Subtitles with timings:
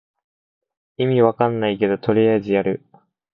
[0.97, 2.83] 意味わかんないけどとりあえずやる